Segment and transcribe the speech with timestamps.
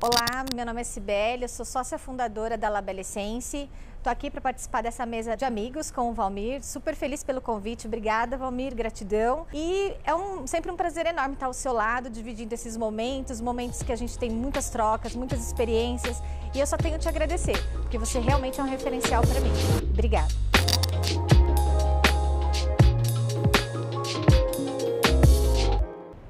[0.00, 3.68] Olá, meu nome é Cibele, eu sou sócia fundadora da Labelle Essence.
[3.96, 6.62] Estou aqui para participar dessa mesa de amigos com o Valmir.
[6.62, 7.88] Super feliz pelo convite.
[7.88, 9.44] Obrigada, Valmir, gratidão.
[9.52, 13.82] E é um, sempre um prazer enorme estar ao seu lado, dividindo esses momentos, momentos
[13.82, 16.22] que a gente tem muitas trocas, muitas experiências.
[16.54, 19.50] E eu só tenho te agradecer, porque você realmente é um referencial para mim.
[19.90, 20.28] Obrigada.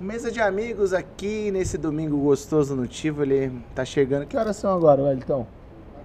[0.09, 3.53] Mesa de amigos aqui nesse domingo gostoso no Tivoli.
[3.75, 4.25] Tá chegando.
[4.25, 5.47] Que horas são agora, Wellington?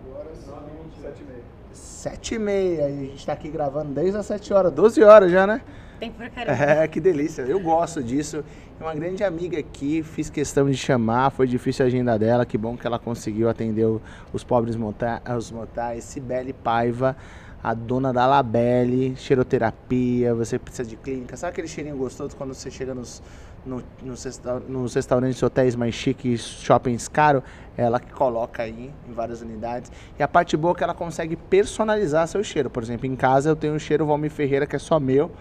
[0.06, 0.58] Agora são
[1.02, 1.44] sete e meia.
[1.72, 2.90] Sete e meia.
[2.90, 4.74] E a gente tá aqui gravando desde as sete horas.
[4.74, 5.62] Doze horas já, né?
[6.02, 6.64] Tempo pra caramba.
[6.64, 7.44] É, que delícia.
[7.44, 8.44] Eu gosto disso.
[8.78, 10.04] É uma grande amiga aqui.
[10.04, 11.30] Fiz questão de chamar.
[11.32, 12.46] Foi difícil a agenda dela.
[12.46, 13.88] Que bom que ela conseguiu atender
[14.34, 16.04] os pobres mota os motais.
[16.04, 17.16] Cibele Paiva
[17.64, 21.38] a dona da Labelle, cheiroterapia, você precisa de clínica.
[21.38, 23.24] Sabe aquele cheirinho gostoso quando você chega nos,
[23.66, 27.44] no, nos, resta nos restaurantes, hotéis mais chiques, shoppings caros?
[27.76, 29.92] Ela que coloca aí em várias unidades.
[30.18, 32.70] E a parte boa é que ela consegue personalizar seu cheiro.
[32.70, 35.32] Por exemplo, em casa eu tenho um cheiro Valmir Ferreira que é só meu.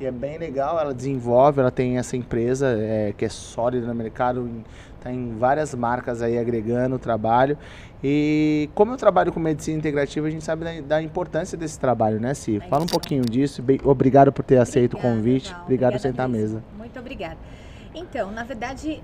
[0.00, 3.94] E é bem legal, ela desenvolve, ela tem essa empresa é, que é sólida no
[3.96, 4.48] mercado,
[4.94, 7.58] está em várias marcas aí agregando o trabalho.
[8.02, 12.20] E como eu trabalho com medicina integrativa, a gente sabe da, da importância desse trabalho,
[12.20, 12.60] né, Si?
[12.70, 13.60] Fala um pouquinho disso.
[13.60, 15.56] Bem, obrigado por ter aceito obrigada, o convite.
[15.64, 16.62] Obrigado por sentar à mesa.
[16.76, 17.38] Muito obrigada.
[17.94, 19.02] Então, na verdade,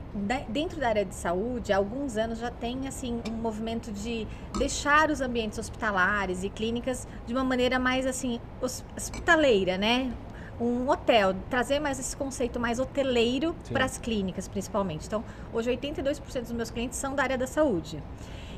[0.49, 4.27] dentro da área de saúde, há alguns anos já tem assim um movimento de
[4.59, 10.13] deixar os ambientes hospitalares e clínicas de uma maneira mais assim hospitaleira, né?
[10.61, 15.07] um hotel, trazer mais esse conceito mais hoteleiro para as clínicas, principalmente.
[15.07, 18.03] Então, hoje 82% dos meus clientes são da área da saúde.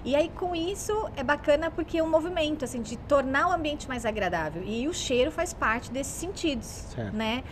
[0.04, 3.88] E aí, com isso, é bacana porque é um movimento, assim, de tornar o ambiente
[3.88, 4.62] mais agradável.
[4.64, 7.16] E o cheiro faz parte desses sentidos, Certo.
[7.16, 7.42] né?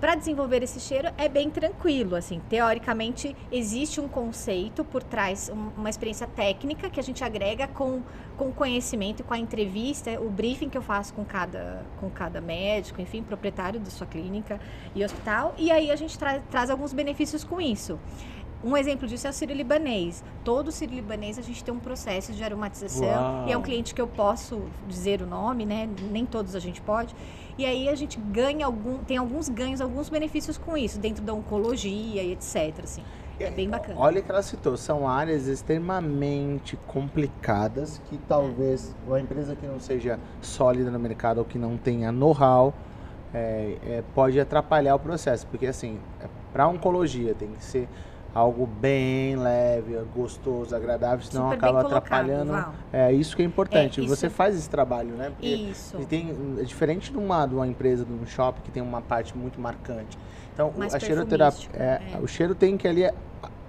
[0.00, 2.38] Para desenvolver esse cheiro é bem tranquilo, assim.
[2.50, 8.02] Teoricamente, existe um conceito por trás, um- uma experiência técnica que a gente agrega com,
[8.36, 13.00] com conhecimento, com a entrevista, o briefing que eu faço com cada, com cada médico,
[13.00, 14.60] enfim, proprietário da sua clínica
[14.94, 15.54] e hospital.
[15.56, 17.98] E aí a gente tra- traz alguns benefícios com isso.
[18.64, 20.24] Um exemplo disso é o sírio-libanês.
[20.44, 23.06] Todo sírio-libanês a gente tem um processo de aromatização.
[23.06, 23.48] Uau.
[23.48, 25.88] E é um cliente que eu posso dizer o nome, né?
[26.10, 27.14] Nem todos a gente pode.
[27.58, 31.32] E aí a gente ganha algum, tem alguns ganhos, alguns benefícios com isso, dentro da
[31.32, 32.82] oncologia e etc.
[32.82, 33.02] Assim.
[33.38, 34.00] É bem bacana.
[34.00, 40.18] Olha que ela citou, são áreas extremamente complicadas que talvez uma empresa que não seja
[40.40, 42.72] sólida no mercado ou que não tenha know-how
[43.34, 45.98] é, é, pode atrapalhar o processo, porque assim,
[46.52, 47.88] para oncologia tem que ser
[48.36, 52.52] algo bem leve, gostoso, agradável, senão Super acaba atrapalhando.
[52.52, 52.74] Val.
[52.92, 54.00] É isso que é importante.
[54.00, 55.30] É, isso- Você faz esse trabalho, né?
[55.30, 55.96] Porque Isso.
[56.06, 56.30] tem,
[56.60, 59.58] é diferente de uma, de uma empresa, de um shopping que tem uma parte muito
[59.58, 60.18] marcante.
[60.52, 62.18] Então, Mais a cheiroterapia, é, é.
[62.22, 63.14] o cheiro tem que ali é,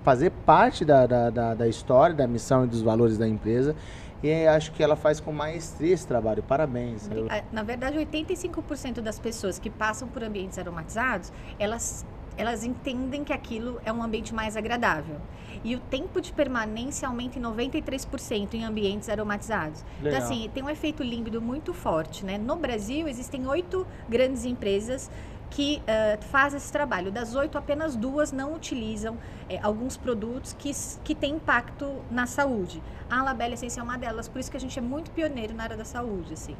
[0.04, 3.74] fazer parte da, da, da, da história, da missão e dos valores da empresa.
[4.22, 6.42] E acho que ela faz com maestria esse trabalho.
[6.44, 7.08] Parabéns.
[7.10, 12.06] Eu- Ah, Na verdade, 85% das pessoas que passam por ambientes aromatizados, elas,
[12.38, 15.18] elas entendem que aquilo é um ambiente mais agradável.
[15.64, 19.84] E o tempo de permanência aumenta em 93% em ambientes aromatizados.
[20.02, 20.20] Legal.
[20.20, 22.38] Então, assim, tem um efeito límbido muito forte, né?
[22.38, 25.09] No Brasil, existem oito grandes empresas
[25.50, 25.81] que
[26.30, 27.12] fazem esse trabalho.
[27.12, 29.18] Das oito, apenas duas não utilizam
[29.50, 30.72] eh, alguns produtos que,
[31.04, 32.81] que têm impacto na saúde.
[33.09, 35.64] A Labelle Essência é uma delas, por isso que a gente é muito pioneiro na
[35.64, 36.56] área da saúde, assim.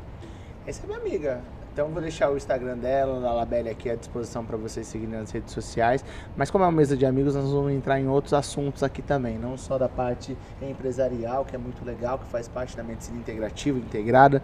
[0.65, 1.41] Essa é minha amiga.
[1.77, 5.29] Então vou deixar o Instagram dela, da Labelle, aqui à disposição para vocês seguirem nas
[5.29, 6.03] redes sociais.
[6.35, 9.38] Mas como é uma mesa de amigos, nós vamos entrar em outros assuntos aqui também.
[9.38, 13.77] Não só da parte empresarial, que é muito legal, que faz parte da medicina integrativa,
[13.77, 14.41] integrada,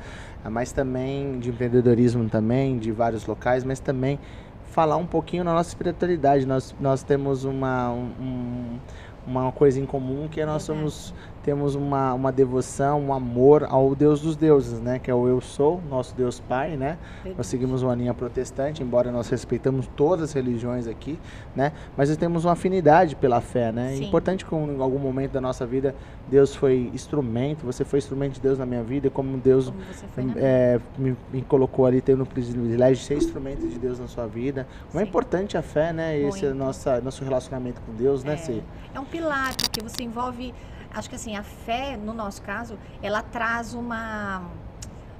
[0.47, 4.19] mas também de empreendedorismo também, de vários locais, mas também
[4.65, 6.45] falar um pouquinho na nossa espiritualidade.
[6.45, 8.77] Nós, nós temos uma, um-
[9.25, 10.91] uma coisa em comum que é nós Verdade.
[10.91, 14.97] somos temos uma, uma devoção, um amor ao Deus dos deuses, né?
[14.97, 16.97] Que é o Eu Sou, nosso Deus Pai, né?
[17.37, 21.19] Nós seguimos uma linha protestante, embora nós respeitamos todas as religiões aqui,
[21.55, 21.73] né?
[21.97, 23.93] Mas nós temos uma afinidade pela fé, né?
[23.93, 24.05] É Sim.
[24.05, 25.93] importante que em algum momento da nossa vida
[26.29, 29.71] Deus foi instrumento, você foi instrumento de Deus na minha vida, e como Deus
[30.15, 30.39] Como minha.
[30.39, 34.25] é, me, me colocou ali, tendo o privilégio de ser instrumento de Deus na sua
[34.27, 34.65] vida.
[34.89, 35.09] Como é Sim.
[35.09, 36.17] importante a fé, né?
[36.17, 36.57] Esse é Muito.
[36.57, 38.61] nossa, nosso relacionamento com Deus, né, Cê?
[38.93, 40.53] É um pilar, porque você envolve.
[40.93, 44.43] Acho que assim, a fé, no nosso caso, ela traz uma,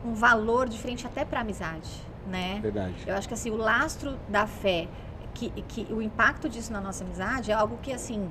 [0.06, 1.90] um valor diferente até para a amizade,
[2.28, 2.60] né?
[2.62, 2.96] Verdade.
[3.08, 4.88] Eu acho que assim, o lastro da fé,
[5.34, 8.30] que, que o impacto disso na nossa amizade é algo que assim.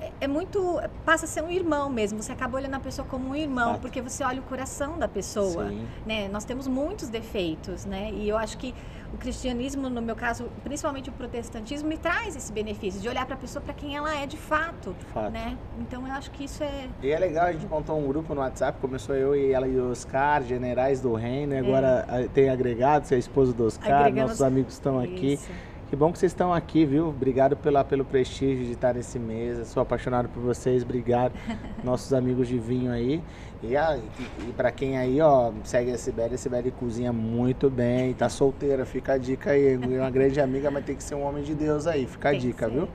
[0.00, 0.80] É- é muito.
[1.04, 2.22] passa a ser um irmão mesmo.
[2.22, 3.80] Você acaba olhando a pessoa como um irmão, Fato.
[3.82, 5.68] porque você olha o coração da pessoa.
[5.68, 5.86] Sim.
[6.04, 6.28] Né?
[6.28, 8.10] Nós temos muitos defeitos, né?
[8.12, 8.74] E eu acho que
[9.14, 13.34] o cristianismo, no meu caso, principalmente o protestantismo, me traz esse benefício de olhar para
[13.36, 15.30] a pessoa para quem ela é de fato, fato.
[15.30, 15.56] né?
[15.78, 18.40] Então eu acho que isso é E é legal, a gente montou um grupo no
[18.40, 22.50] WhatsApp, começou eu e ela e o Oscar, generais do reino, e agora ah, tem
[22.50, 25.34] agregado, você é esposo do Oscar, Agregamos- nossos amigos estão aqui.
[25.34, 25.48] isso.
[25.88, 27.10] Que bom que vocês estão aqui, viu?
[27.10, 29.64] Obrigado pela, pelo prestígio de estar nesse mesa.
[29.64, 30.82] Sou apaixonado por vocês.
[30.82, 31.32] Obrigado,
[31.84, 33.22] nossos amigos de vinho aí.
[33.62, 34.00] E, a, e,
[34.48, 38.12] e para quem aí, ó, segue a Sibeli, a Sibeli cozinha muito bem.
[38.14, 39.74] Tá solteira, fica a dica aí.
[39.74, 42.04] É uma grande amiga, mas tem que ser um homem de Deus aí.
[42.04, 42.88] Fica a Tem dica, viu?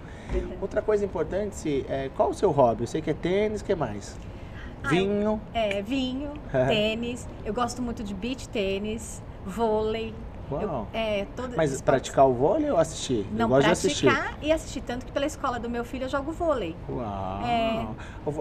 [0.59, 2.83] Outra coisa importante, Si, é, qual o seu hobby?
[2.83, 4.19] Eu sei que é tênis, o que mais?
[4.83, 5.39] Ah, Vinho.
[5.53, 6.31] É, vinho,
[6.67, 7.25] tênis.
[7.45, 10.13] Eu gosto muito de beach tênis, vôlei.
[10.59, 13.25] Eu- é, todo, Mas esportes- praticar o vôlei ou assistir?
[13.31, 14.06] eu Não, gosto de assistir.
[14.07, 14.81] praticar e assistir.
[14.81, 16.75] Tanto que pela escola do meu filho eu jogo vôlei.
[16.89, 17.42] Uau.
[17.45, 17.86] É.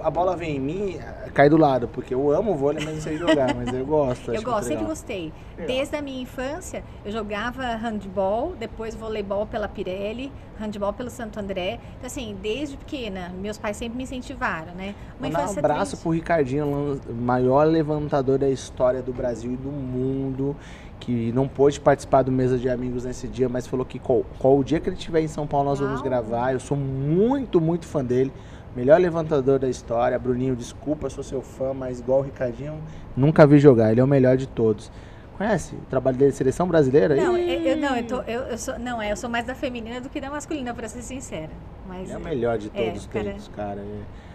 [0.03, 0.99] A bola vem em mim,
[1.35, 4.33] cai do lado, porque eu amo vôlei, mas não sei jogar, mas eu gosto.
[4.33, 5.33] Eu gosto, sempre gostei.
[5.57, 5.67] Legal.
[5.77, 11.79] Desde a minha infância, eu jogava handball, depois voleibol pela Pirelli, handball pelo Santo André.
[11.97, 14.95] Então, assim, desde pequena, meus pais sempre me incentivaram, né?
[15.19, 16.03] Uma Mandar um abraço triste.
[16.03, 20.57] pro Ricardinho, maior levantador da história do Brasil e do mundo,
[21.01, 24.57] que não pôde participar do Mesa de Amigos nesse dia, mas falou que qual, qual
[24.59, 26.53] o dia que ele estiver em São Paulo nós vamos gravar.
[26.53, 28.31] Eu sou muito, muito fã dele.
[28.77, 30.17] Melhor levantador da história.
[30.19, 32.75] Bruninho, desculpa, sou seu fã, mas igual o Ricardinho,
[33.17, 33.91] nunca vi jogar.
[33.91, 34.93] Ele é o melhor de todos.
[35.37, 37.17] Conhece o trabalho dele, seleção brasileira?
[37.17, 39.45] Não, Ih, eu, eu- não, eu, tô, eu, eu sou, não, é, eu sou mais
[39.47, 41.49] da feminina do que da masculina, pra ser sincera.
[41.89, 43.35] Mas Ele é o melhor de É, todos os cara.
[43.57, 43.81] cara.
[43.81, 44.30] É.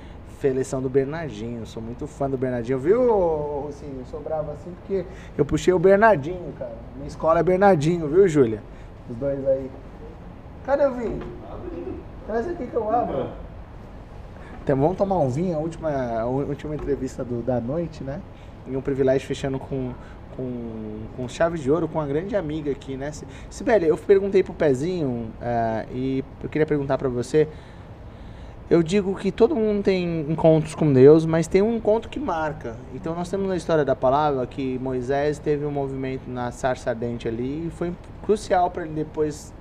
[0.46, 3.02] Seleção do Bernardinho, sou muito fã do Bernardinho, viu,
[3.64, 3.96] Rocinho?
[4.02, 5.04] Eu sou bravo assim porque
[5.36, 6.72] eu puxei o Bernardinho, cara.
[6.96, 8.62] Minha escola é Bernardinho, viu, Júlia?
[9.10, 9.72] Os dois aí.
[10.64, 11.20] Cadê o vinho?
[12.28, 13.30] Traz aqui que eu abro.
[14.64, 15.90] Então vamos tomar um vinho, a última,
[16.20, 18.22] a última entrevista do- da noite, né?
[18.68, 19.94] E um privilégio fechando com,
[20.38, 23.12] com, com chave de ouro com uma grande amiga aqui, né?
[23.12, 27.48] Si- Sibeli, eu perguntei pro Pezinho eh, e eu queria perguntar pra você.
[28.68, 32.76] Eu digo que todo mundo tem encontros com Deus, mas tem um encontro que marca.
[32.96, 37.28] Então nós temos na história da palavra que Moisés teve um movimento na sarça ardente
[37.28, 39.54] ali e foi crucial para ele depois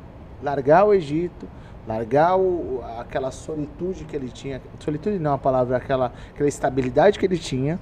[0.42, 1.46] largar o Egito,
[1.86, 7.18] largar o- aquela solitude que ele tinha, solitude não é a palavra, aquela, aquela estabilidade
[7.18, 7.78] que ele tinha,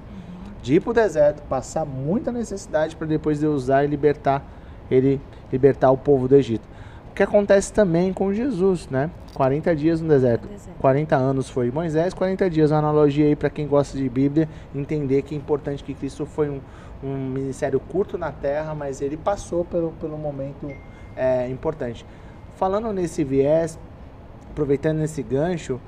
[0.61, 4.45] de ir para o deserto, passar muita necessidade para depois Deus usar e libertar
[4.91, 5.21] ele,
[5.53, 6.67] libertar o povo do Egito.
[7.13, 9.11] O que acontece também com Jesus, né?
[9.35, 10.49] 40 dias no deserto.
[10.49, 10.79] Deserto.
[10.79, 12.71] 40 anos foi Moisés, 40 dias.
[12.71, 16.49] Uma analogia aí para quem gosta de Bíblia, entender que é importante que Cristo foi
[16.49, 16.63] um,
[17.05, 20.73] um ministério curto na terra, mas ele passou pelo, pelo momento
[21.15, 22.07] é, importante.
[22.57, 23.79] Falando nesse viés,
[24.51, 25.79] aproveitando esse gancho,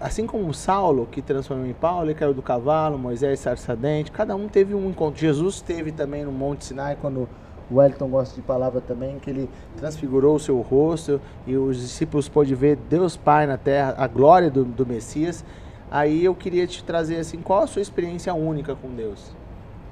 [0.00, 4.46] assim como Saulo, que transformou em Paulo e caiu do cavalo, Moisés sarçadente, cada um
[4.46, 5.20] teve um encontro.
[5.20, 7.28] Jesus teve também no Monte Sinai, quando
[7.70, 12.28] o Wellington gosta de palavra também, que ele transfigurou o seu rosto e os discípulos
[12.28, 15.44] pôde ver Deus Pai na terra, a glória do, do Messias.
[15.90, 19.32] Aí eu queria te trazer assim, qual a sua experiência única com Deus?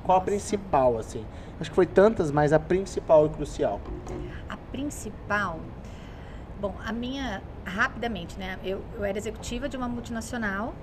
[0.05, 1.25] Qual a principal, assim?
[1.61, 3.81] Acho que foi tantas, mas a principal e crucial.
[4.49, 5.59] A principal.
[6.61, 7.43] Bom, a minha.
[7.65, 8.59] Rapidamente, né?
[8.63, 10.75] Eu, eu era executiva de uma multinacional.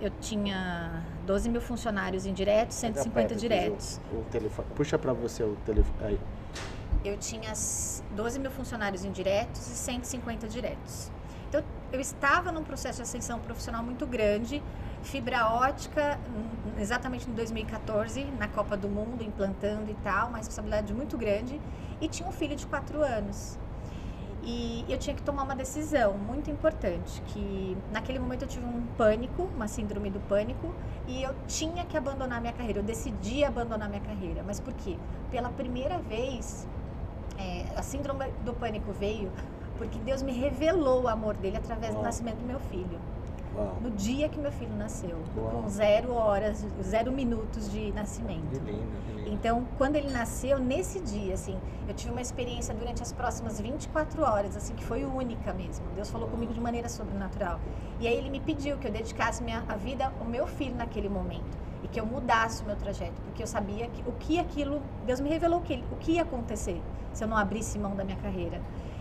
[0.00, 4.00] Eu tinha 12 mil funcionários indiretos, 150 Aperta, diretos.
[4.12, 4.68] O, o telefone.
[4.76, 5.96] Puxa para você o telefone.
[6.02, 6.20] Aí.
[7.04, 11.10] Eu tinha s- 12 mil funcionários indiretos e 150 diretos.
[11.48, 11.62] Então,
[11.92, 14.62] eu estava num processo de ascensão profissional muito grande,
[15.02, 16.18] fibra ótica,
[16.78, 21.58] exatamente em 2014, na Copa do Mundo, implantando e tal, uma responsabilidade muito grande,
[22.00, 23.58] e tinha um filho de 4 anos.
[24.42, 28.82] E eu tinha que tomar uma decisão muito importante, que naquele momento eu tive um
[28.96, 30.74] pânico, uma síndrome do pânico,
[31.06, 32.78] e eu tinha que abandonar minha carreira.
[32.80, 34.42] Eu decidi abandonar minha carreira.
[34.46, 34.96] Mas por quê?
[35.30, 36.66] Pela primeira vez,
[37.38, 39.30] é, a síndrome do pânico veio
[39.78, 42.04] porque Deus me revelou o amor dele através do Uau.
[42.04, 42.98] nascimento do meu filho.
[43.56, 43.76] Uau.
[43.80, 45.50] No dia que meu filho nasceu, Uau.
[45.62, 48.52] com zero horas, zero minutos de Que nascimento.
[48.64, 49.30] lindo, que lindo.
[49.30, 51.56] Então, quando ele nasceu, nesse dia, assim,
[51.88, 55.86] eu tive uma experiência durante as próximas 24 horas, assim, que foi única mesmo.
[55.94, 57.60] Deus falou comigo de maneira sobrenatural.
[58.00, 61.08] E aí ele me pediu que eu dedicasse minha, a vida ao meu filho naquele
[61.08, 61.67] momento.
[61.88, 65.20] E que eu mudasse o meu trajeto, porque eu sabia que, o que aquilo, Deus
[65.20, 66.80] me revelou o que, o que ia acontecer
[67.12, 68.60] se eu não abrisse mão da minha carreira.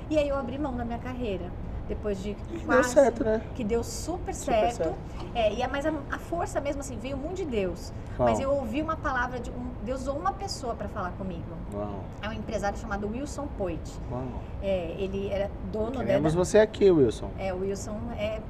[0.09, 1.45] E aí eu abri mão da minha carreira.
[1.87, 3.41] Depois de E deu quase- certo, né?
[3.55, 4.75] que deu super Super certo.
[4.75, 4.95] certo.
[5.33, 7.93] É, e a, mas a, a força mesmo assim veio muito de Deus.
[8.19, 11.43] Mas eu ouvi uma palavra de um, Deus usou uma pessoa para falar comigo.
[11.73, 13.89] Uau, É um empresário chamado Wilson Poit.
[14.11, 14.23] uau.
[14.61, 17.29] É, ele era dono Queremos da você aqui, Wilson.
[17.37, 18.41] é, o Wilson é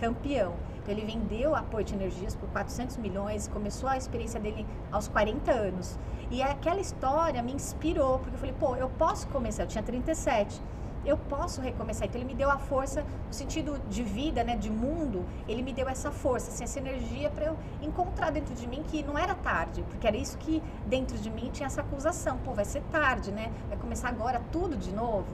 [0.00, 0.52] campeão.
[0.82, 5.50] Então ele vendeu a Porte Energias por 400 milhões, começou a experiência dele aos 40
[5.52, 5.98] anos.
[6.30, 10.60] E aquela história me inspirou, porque eu falei, pô, eu posso começar, eu tinha 37
[11.04, 12.06] eu posso recomeçar.
[12.06, 15.72] Então ele me deu a força no sentido de vida, né, de mundo, ele me
[15.72, 19.34] deu essa força, assim, essa energia para eu encontrar dentro de mim que não era
[19.34, 23.32] tarde, porque era isso que dentro de mim tinha essa acusação, pô, vai ser tarde,
[23.32, 23.50] né?
[23.68, 25.26] Vai começar agora tudo de novo.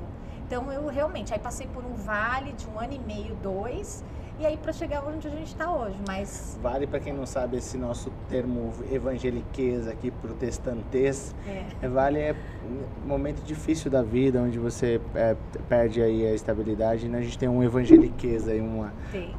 [0.47, 4.03] Então eu realmente aí passei por um vale de um ano e meio, dois,
[4.39, 5.97] e aí para chegar onde a gente está hoje.
[6.07, 11.65] Mas vale para quem não sabe esse nosso termo evangeliquez aqui, protestantês, é.
[11.83, 11.89] é.
[11.89, 15.37] vale é um momento difícil da vida onde você é,
[15.69, 17.09] perde aí a estabilidade.
[17.09, 17.19] Né?
[17.19, 18.93] A gente tem um evangeliquez aí, uma,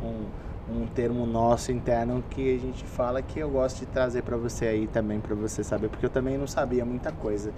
[0.03, 4.35] um, um termo nosso interno que a gente fala que eu gosto de trazer para
[4.35, 7.53] você aí também para você saber, porque eu também não sabia muita coisa.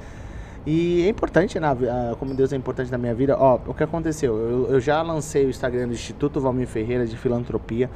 [0.65, 1.75] E é importante, na,
[2.19, 3.35] como Deus é importante na minha vida.
[3.37, 4.37] Ó, o que aconteceu?
[4.37, 7.89] Eu, eu já lancei o Instagram do Instituto Valmir Ferreira de Filantropia.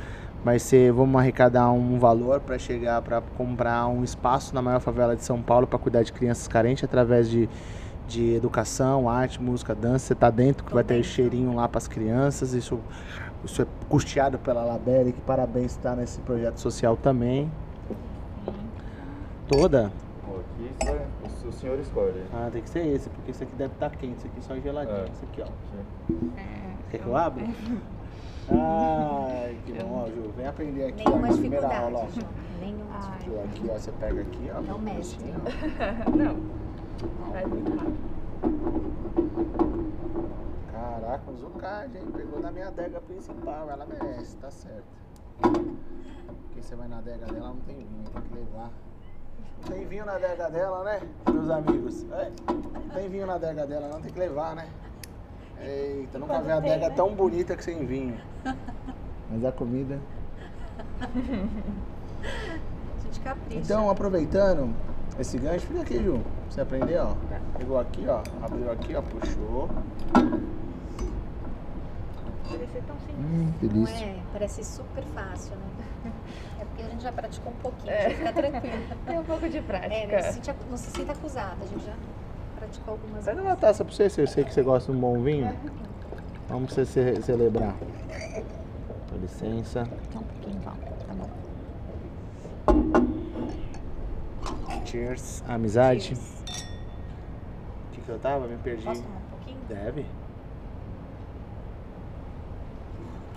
[0.43, 5.15] Vai ser, vamos arrecadar um valor para chegar para comprar um espaço na maior favela
[5.15, 7.47] de São Paulo para cuidar de crianças carentes através de,
[8.07, 10.07] de educação, arte, música, dança.
[10.07, 12.53] Você está dentro, que vai ter cheirinho lá para as crianças.
[12.53, 12.79] Isso,
[13.43, 17.51] isso é custeado pela Labelle, que parabéns está nesse projeto social também.
[19.47, 19.91] Toda?
[20.55, 20.99] Aqui vai
[21.47, 22.23] o senhor escolhe.
[22.33, 24.55] Ah, tem que ser esse, porque esse aqui deve estar tá quente, esse aqui só
[24.55, 24.97] geladinho.
[24.97, 25.09] É.
[25.09, 25.47] Esse aqui, ó.
[26.37, 26.75] É.
[26.91, 27.43] Quer que eu abra?
[28.51, 30.31] Ai, que bom, ó, Ju.
[30.35, 32.07] Vem aprender aqui Nenhuma ó, primeira aula, ó.
[32.59, 34.61] Nenhuma Ju, aqui, ó, você pega aqui, ó.
[34.61, 35.15] Não mexe.
[35.15, 35.33] Assim,
[36.15, 37.31] Não.
[37.31, 38.15] Vai muito rápido.
[40.71, 42.05] Caraca, usou card, hein?
[42.15, 44.85] Pegou da minha adega principal, ela merece, tá certo.
[45.41, 48.71] Porque você vai na adega dela, não tem vinho, tem que levar.
[49.67, 51.01] Tem vinho na adega dela, né,
[51.31, 52.05] meus amigos?
[52.11, 52.31] É,
[52.93, 54.67] tem vinho na adega dela, não tem que levar, né?
[55.59, 56.95] Eita, nunca vi uma adega né?
[56.95, 58.19] tão bonita que sem vinho.
[59.31, 59.99] Mas a comida.
[62.25, 63.59] A gente capricha.
[63.59, 64.73] Então, aproveitando
[65.19, 66.21] esse gancho, fica aqui, Ju.
[66.49, 67.15] Você aprendeu, ó.
[67.57, 68.21] Pegou aqui, ó.
[68.43, 69.01] Abriu aqui, ó.
[69.01, 69.69] Puxou.
[72.49, 73.17] Parece tão simples.
[73.19, 74.05] Hum, delícia.
[74.07, 74.19] Não é?
[74.33, 76.11] Parece super fácil, né?
[76.75, 78.09] Porque a gente já praticou um pouquinho, é.
[78.09, 78.83] fica tranquilo.
[79.07, 79.95] Tem um pouco de prática.
[79.95, 80.41] É, não se,
[80.71, 81.93] não se sinta acusada, a gente já
[82.59, 83.29] praticou algumas vezes.
[83.29, 85.57] Pega uma taça pra você, eu sei que você gosta de um bom vinho.
[86.49, 87.73] Vamos você ce celebrar.
[89.09, 89.87] Com licença.
[90.11, 90.73] Só um pouquinho, então.
[91.07, 91.29] Tá bom.
[94.85, 95.43] Cheers.
[95.47, 96.03] Amizade.
[96.03, 96.35] Cheers.
[97.87, 98.47] O que, que eu tava?
[98.47, 98.83] Me perdi.
[98.83, 99.59] Posso tomar um pouquinho?
[99.69, 100.05] Deve.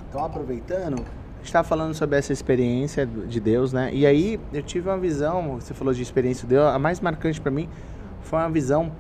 [0.09, 1.05] Então, aproveitando,
[1.43, 3.91] está falando sobre essa experiência de Deus, né?
[3.93, 7.41] E aí eu tive uma visão, você falou de experiência de Deus, a mais marcante
[7.41, 7.69] para mim
[8.23, 8.93] foi uma visão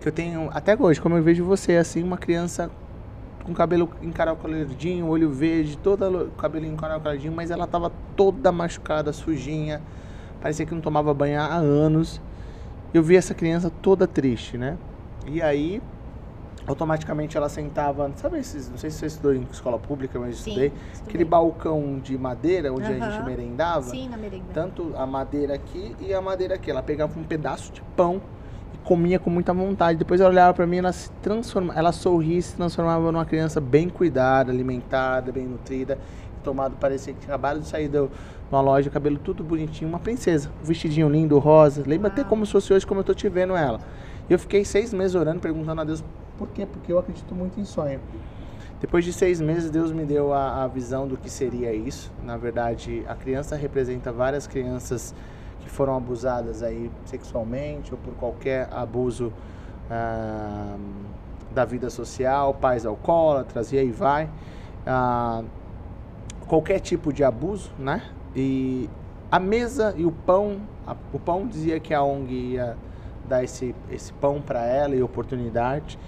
[0.00, 2.70] que eu tenho até hoje, como eu vejo você, assim, uma criança
[3.44, 9.80] com cabelo encaracoladinho, olho verde, toda cabelo encaracoladinho, mas ela tava toda machucada, sujinha,
[10.40, 12.20] parecia que não tomava banho há anos.
[12.92, 14.76] Eu vi essa criança toda triste, né?
[15.26, 15.80] E aí
[16.66, 20.50] automaticamente ela sentava, sabe esses, não sei se você estudou em escola pública, mas Sim,
[20.50, 23.02] estudei, estudei, aquele balcão de madeira onde uhum.
[23.02, 23.82] a gente merendava.
[23.82, 24.46] Sim, na merenda.
[24.52, 26.70] Tanto a madeira aqui e a madeira aqui.
[26.70, 28.20] Ela pegava um pedaço de pão
[28.74, 29.98] e comia com muita vontade.
[29.98, 33.60] Depois ela olhava para mim, ela se transformava, ela sorria e se transformava numa criança
[33.60, 35.98] bem cuidada, alimentada, bem nutrida.
[36.42, 38.08] Tomado, parecia que tinha acabado de sair do,
[38.50, 40.50] uma loja, cabelo tudo bonitinho, uma princesa.
[40.62, 41.82] Um vestidinho lindo, rosa.
[41.86, 42.12] Lembra Uau.
[42.12, 43.80] até como se fosse hoje, como eu tô te vendo ela.
[44.28, 46.02] E eu fiquei seis meses orando, perguntando a Deus
[46.38, 46.66] por quê?
[46.66, 48.00] Porque eu acredito muito em sonho.
[48.80, 52.12] Depois de seis meses, Deus me deu a, a visão do que seria isso.
[52.22, 55.14] Na verdade, a criança representa várias crianças
[55.60, 59.32] que foram abusadas aí sexualmente ou por qualquer abuso
[59.90, 60.76] ah,
[61.54, 64.28] da vida social, pais alcoólatras e aí vai.
[64.86, 65.42] Ah,
[66.46, 68.02] qualquer tipo de abuso, né?
[68.34, 68.90] E
[69.30, 72.76] a mesa e o pão, a, o pão dizia que a ONG ia
[73.26, 75.98] dar esse, esse pão para ela e oportunidade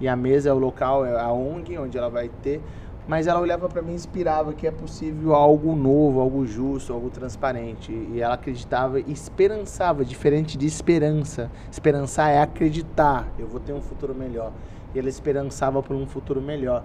[0.00, 2.60] e a mesa é o local, é a ONG, onde ela vai ter.
[3.08, 7.08] Mas ela olhava para mim e inspirava que é possível algo novo, algo justo, algo
[7.08, 7.92] transparente.
[7.92, 11.50] E ela acreditava e esperançava, diferente de esperança.
[11.70, 14.52] Esperançar é acreditar, eu vou ter um futuro melhor.
[14.92, 16.82] E ela esperançava por um futuro melhor.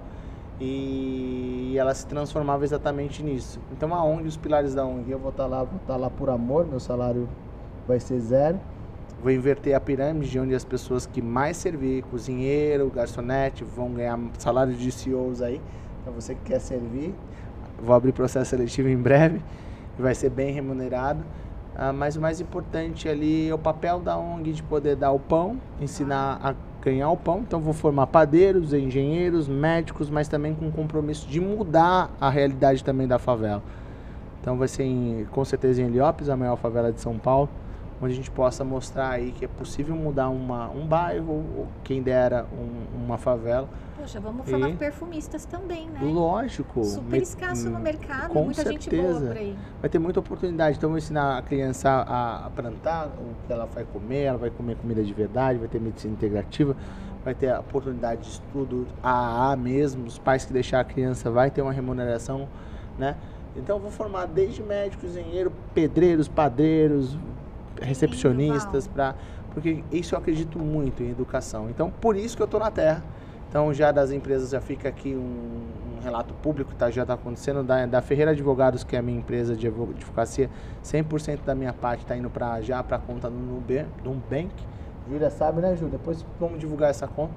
[0.59, 3.59] E ela se transformava exatamente nisso.
[3.71, 5.99] Então a ONG, os pilares da ONG, eu vou estar tá lá, vou estar tá
[5.99, 7.27] lá por amor, meu salário
[7.87, 8.59] vai ser zero
[9.21, 14.73] Vou inverter a pirâmide, onde as pessoas que mais servir, cozinheiro, garçonete, vão ganhar salário
[14.73, 15.61] de CEOs aí.
[16.01, 17.13] Então você que quer servir,
[17.79, 19.39] vou abrir processo seletivo em breve
[19.97, 21.23] e vai ser bem remunerado.
[21.75, 25.19] Ah, mas o mais importante ali é o papel da ONG de poder dar o
[25.19, 27.39] pão, ensinar a ganhar o pão.
[27.39, 32.83] Então vou formar padeiros, engenheiros, médicos, mas também com o compromisso de mudar a realidade
[32.83, 33.61] também da favela.
[34.41, 37.47] Então vai ser em, com certeza em Heliópolis, a maior favela de São Paulo,
[38.01, 42.01] onde a gente possa mostrar aí que é possível mudar uma, um bairro, ou quem
[42.01, 43.69] dera um- uma favela.
[43.95, 45.99] Poxa, vamos formar E- perfumistas também, né?
[46.01, 46.83] Lógico.
[46.83, 49.27] Super escasso no hum, mercado, com muita gente boa certeza.
[49.27, 49.55] por aí.
[49.79, 50.77] vai ter muita oportunidade.
[50.77, 54.37] Então, eu vou ensinar a criança a, a plantar o que ela vai comer, ela
[54.39, 56.75] vai comer comida de verdade, vai ter medicina integrativa,
[57.23, 61.51] vai ter a oportunidade de estudo AA mesmo, os pais que deixar a criança vai
[61.51, 62.47] ter uma remuneração,
[62.97, 63.15] né?
[63.55, 67.15] Então, eu vou formar desde médico, engenheiro, pedreiros, padreiros,
[67.81, 69.15] recepcionistas, pra,
[69.53, 71.69] porque isso eu acredito muito em educação.
[71.69, 73.03] Então, por isso que eu estou na Terra.
[73.49, 76.89] Então, já das empresas já fica aqui um, um relato público, tá?
[76.89, 80.49] Já está acontecendo da, da Ferreira Advogados, que é a minha empresa de advo- advocacia,
[80.81, 83.35] 100% da minha parte está indo para já para a conta do
[84.05, 84.49] Nubank.
[85.09, 85.97] Júlia sabe, né, Júlia?
[85.97, 87.33] Depois vamos divulgar essa conta.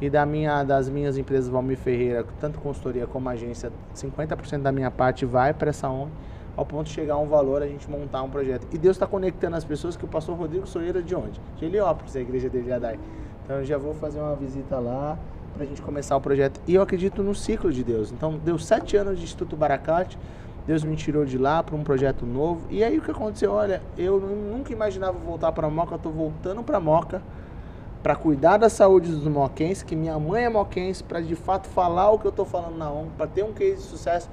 [0.00, 4.90] E da minha, das minhas empresas Valmir Ferreira, tanto consultoria como agência, 50% da minha
[4.90, 6.10] parte vai para essa ONG,
[6.56, 8.66] ao ponto de chegar a um valor, a gente montar um projeto.
[8.72, 11.40] E Deus está conectando as pessoas que o pastor Rodrigo Soeira de onde?
[11.56, 12.98] De Heliópolis, a igreja dele de Adai.
[13.44, 15.18] Então eu já vou fazer uma visita lá
[15.54, 16.60] para a gente começar o projeto.
[16.66, 18.10] E eu acredito no ciclo de Deus.
[18.10, 20.18] Então deu sete anos de Instituto Baracate,
[20.66, 22.66] Deus me tirou de lá para um projeto novo.
[22.70, 23.52] E aí o que aconteceu?
[23.52, 27.22] Olha, eu nu- nunca imaginava voltar para Moca, eu tô voltando para Moca
[28.02, 32.10] para cuidar da saúde dos moquenses, que minha mãe é moquense, para de fato falar
[32.10, 34.28] o que eu estou falando na ONG, para ter um case de sucesso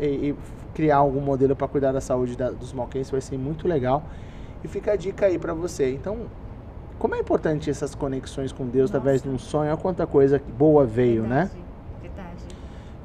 [0.00, 0.36] e, e
[0.74, 4.02] criar algum modelo para cuidar da saúde da- dos moquenses, vai ser muito legal.
[4.64, 5.90] E fica a dica aí para você.
[5.92, 6.26] Então,
[6.98, 8.98] como é importante essas conexões com Deus Nossa.
[8.98, 11.50] através de um sonho, olha quanta coisa boa veio, né?
[11.50, 11.60] Verdade,
[12.02, 12.44] Verdade.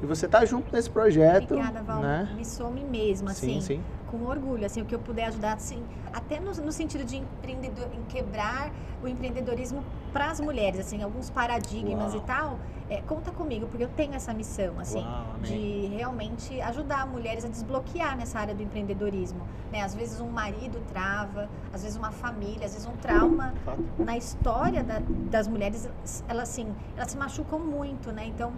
[0.02, 2.02] E você tá junto nesse projeto, Obrigada, Val.
[2.02, 2.28] né?
[2.36, 3.54] Me some mesmo, assim.
[3.54, 3.80] Sim, sim.
[4.16, 5.82] Com orgulho, assim, o que eu puder ajudar, assim,
[6.12, 8.70] até no, no sentido de empreendedor, em quebrar
[9.02, 12.22] o empreendedorismo para as mulheres, assim, alguns paradigmas Uau.
[12.22, 12.58] e tal,
[12.88, 17.48] é, conta comigo, porque eu tenho essa missão, assim, Uau, de realmente ajudar mulheres a
[17.48, 19.82] desbloquear nessa área do empreendedorismo, né?
[19.82, 23.52] Às vezes um marido trava, às vezes uma família, às vezes um trauma
[23.98, 25.88] na história da- das mulheres,
[26.28, 28.24] elas assim, elas se machucam muito, né?
[28.26, 28.52] Então,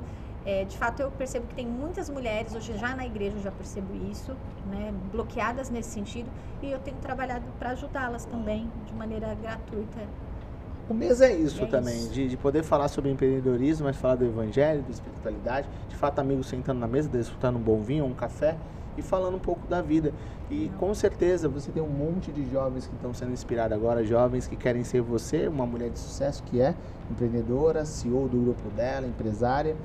[0.44, 3.50] é, de fato, eu percebo que tem muitas mulheres, hoje já na igreja eu já
[3.50, 4.32] percebo isso,
[4.66, 4.92] né?
[5.12, 6.28] Bloqueadas nesse sentido,
[6.62, 10.00] e eu tenho trabalhado para ajudá-las também, de maneira gratuita.
[10.88, 12.10] O mês é isso É também, isso.
[12.10, 16.46] De, de poder falar sobre empreendedorismo, mas falar do evangelho, da espiritualidade, de fato amigos
[16.46, 18.56] sentando na mesa, desfrutando um bom vinho, um café
[18.96, 20.12] e falando um pouco da vida.
[20.50, 24.46] E com certeza você tem um monte de jovens que estão sendo inspirados agora, jovens
[24.46, 26.74] que querem ser você, uma mulher de sucesso que é
[27.10, 29.76] empreendedora, CEO do grupo dela, empresária.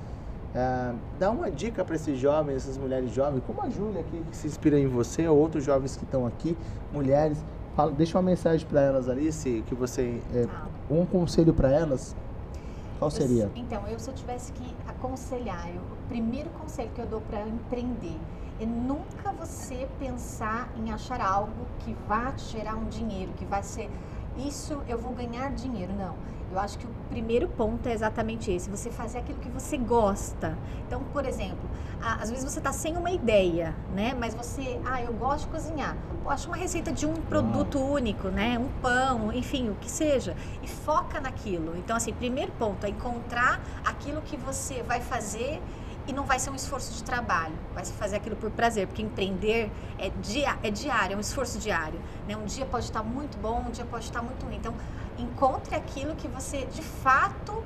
[0.56, 4.38] Ah, dá uma dica para esses jovens, essas mulheres jovens, como a Júlia aqui, que
[4.38, 6.56] se inspira em você, ou outros jovens que estão aqui,
[6.92, 7.44] mulheres.
[7.76, 10.22] Fala, deixa uma mensagem para elas, Alice, que você.
[10.32, 10.68] é, Ah.
[10.92, 12.16] um conselho para elas,
[13.00, 13.52] qual Eu- seria?
[13.56, 17.48] então, eu se eu tivesse que aconselhar, eu- o primeiro conselho que eu dou para
[17.48, 18.20] empreender
[18.60, 23.64] é nunca você pensar em achar algo que vá te gerar um dinheiro, que vai
[23.64, 23.90] ser
[24.38, 25.94] isso eu vou ganhar dinheiro.
[25.94, 26.14] Não.
[26.54, 30.56] Eu acho que o primeiro ponto é exatamente esse, você fazer aquilo que você gosta.
[30.86, 31.68] Então, por exemplo,
[32.00, 34.16] às vezes você está sem uma ideia, né?
[34.20, 35.98] Mas você, ah, eu gosto de cozinhar.
[36.28, 38.60] Acha uma receita de um produto único, né?
[38.60, 40.36] Um pão, enfim, o que seja.
[40.62, 41.76] E foca naquilo.
[41.76, 45.60] Então, assim, primeiro ponto é encontrar aquilo que você vai fazer
[46.08, 49.02] e não vai ser um esforço de trabalho, vai se fazer aquilo por prazer, porque
[49.02, 52.00] empreender é, dia, é diário, é um esforço diário.
[52.28, 52.36] Né?
[52.36, 54.58] Um dia pode estar muito bom, um dia pode estar muito ruim.
[54.58, 54.74] Então,
[55.18, 57.64] encontre aquilo que você de fato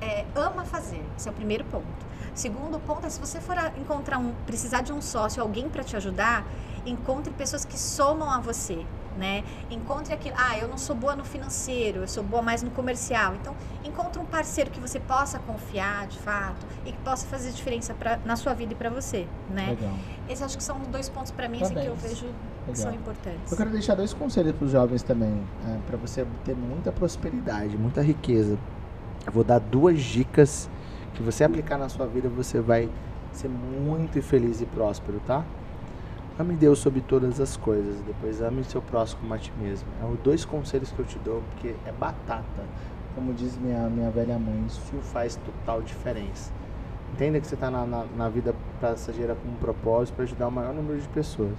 [0.00, 1.04] é, ama fazer.
[1.16, 2.08] Esse é o primeiro ponto.
[2.34, 5.96] Segundo ponto é se você for encontrar um, precisar de um sócio, alguém para te
[5.96, 6.44] ajudar,
[6.86, 8.84] encontre pessoas que somam a você,
[9.18, 9.44] né?
[9.70, 10.36] Encontre aquilo.
[10.38, 13.34] Ah, eu não sou boa no financeiro, eu sou boa mais no comercial.
[13.34, 13.54] Então,
[13.84, 18.18] encontre um parceiro que você possa confiar, de fato, e que possa fazer diferença pra,
[18.24, 19.70] na sua vida e para você, né?
[19.70, 19.94] Legal.
[20.28, 22.26] Esses acho que são dois pontos para mim assim, que eu vejo
[22.66, 23.00] que são Legal.
[23.02, 23.50] importantes.
[23.50, 25.42] Eu quero deixar dois conselhos para os jovens também,
[25.86, 28.56] para você ter muita prosperidade, muita riqueza.
[29.26, 30.70] Eu vou dar duas dicas
[31.14, 32.88] que você aplicar na sua vida, você vai
[33.32, 35.44] ser muito feliz e próspero, tá?
[36.38, 39.88] Ame Deus sobre todas as coisas, depois ame seu próximo como a ti mesmo.
[40.00, 42.64] É os dois conselhos que eu te dou, porque é batata.
[43.16, 46.52] Como diz minha, minha velha mãe, isso faz total diferença.
[47.12, 50.52] Entenda que você está na, na, na vida passageira com um propósito para ajudar o
[50.52, 51.56] maior número de pessoas.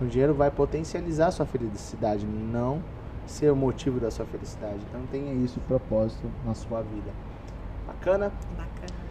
[0.00, 2.82] O dinheiro vai potencializar sua felicidade, não
[3.24, 4.80] ser o motivo da sua felicidade.
[4.88, 7.12] Então tenha isso, propósito na sua vida.
[7.86, 8.32] Bacana?
[8.56, 9.07] Bacana.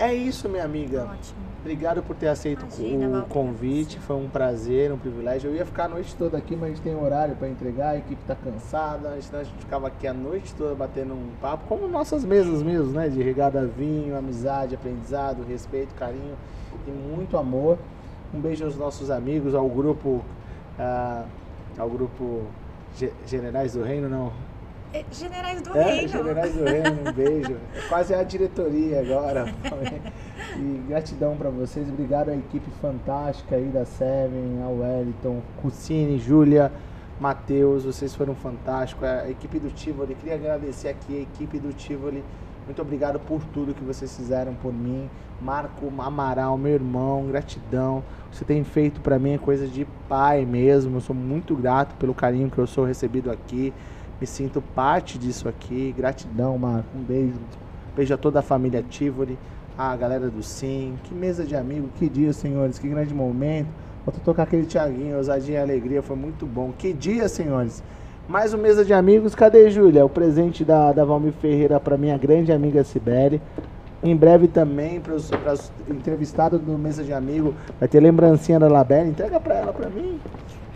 [0.00, 1.02] É isso, minha amiga.
[1.12, 1.40] Ótimo.
[1.60, 3.98] Obrigado por ter aceito Imagina, o convite.
[4.00, 5.50] Foi um prazer, um privilégio.
[5.50, 7.96] Eu ia ficar a noite toda aqui, mas a gente tem horário para entregar, a
[7.98, 11.86] equipe tá cansada, senão a gente ficava aqui a noite toda batendo um papo, como
[11.86, 13.10] nossas mesas mesmo, né?
[13.10, 16.34] De regada vinho, amizade, aprendizado, respeito, carinho
[16.88, 17.76] e muito amor.
[18.32, 20.24] Um beijo aos nossos amigos, ao grupo.
[20.78, 21.24] ah,
[21.76, 22.46] ao grupo
[22.96, 24.32] Ge- Generais do Reino, não.
[24.92, 26.08] É, Generais do É, Reino.
[26.08, 27.56] Generais do Reino, um beijo.
[27.74, 29.52] É quase a diretoria agora.
[30.56, 31.88] E gratidão para vocês.
[31.88, 36.72] Obrigado à equipe fantástica aí da Seven, ao Wellington, Cucine, Júlia,
[37.20, 37.84] Matheus.
[37.84, 39.04] Vocês foram fantásticos.
[39.04, 42.24] A equipe do Tivoli, queria agradecer aqui a equipe do Tivoli.
[42.66, 45.08] Muito obrigado por tudo que vocês fizeram por mim.
[45.40, 48.02] Marco Amaral, meu irmão, gratidão.
[48.30, 50.96] Você tem feito para mim é coisa de pai mesmo.
[50.96, 53.72] Eu sou muito grato pelo carinho que eu sou recebido aqui.
[54.20, 55.94] Me sinto parte disso aqui.
[55.96, 56.88] Gratidão, Marco.
[56.94, 57.38] Um beijo.
[57.96, 59.38] Beijo a toda a família Tivoli,
[59.78, 60.94] a galera do Sim.
[61.04, 62.78] Que mesa de amigo, que dia, senhores.
[62.78, 63.68] Que grande momento.
[64.04, 66.02] Falta tocar aquele Thiaguinho, ousadia e alegria.
[66.02, 66.72] Foi muito bom.
[66.76, 67.82] Que dia, senhores.
[68.28, 69.34] Mais um mesa de amigos.
[69.34, 70.04] Cadê, Júlia?
[70.04, 73.40] O presente da, da Valmir Ferreira para minha grande amiga Sibeli.
[74.02, 75.30] Em breve também para os
[75.88, 77.54] entrevistados do Mesa de Amigo.
[77.78, 79.10] Vai ter lembrancinha da Labelle.
[79.10, 80.20] Entrega para ela, para mim.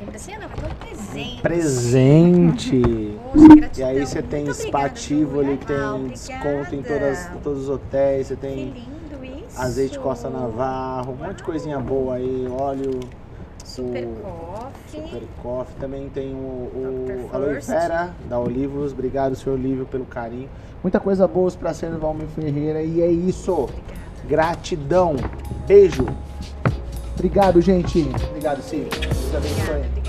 [0.04, 1.42] Lembrancinha não, vai ter um presente.
[1.42, 3.18] Presente.
[3.32, 5.56] Poxa, E aí você tem Muito Spa obrigada, Tivoli, Júlia.
[5.58, 7.00] que tem Ah, desconto em obrigada.
[7.00, 9.60] todas, todos os hotéis, você Que tem lindo isso.
[9.60, 13.00] azeite Costa Navarro, um monte de coisinha boa aí, óleo,
[13.64, 15.02] Super Coffee.
[15.02, 17.30] Super Coffee, também tem o, o.
[17.32, 17.60] Aloe.
[17.60, 20.48] Vera da Olivos, obrigado senhor Olívio pelo carinho.
[20.82, 23.68] Muita coisa boa para ser Valmir Ferreira e é isso.
[24.28, 25.16] Gratidão.
[25.66, 26.06] Beijo.
[27.14, 28.08] Obrigado, gente.
[28.30, 28.86] Obrigado, Sim.
[28.90, 30.03] Deus abençoe.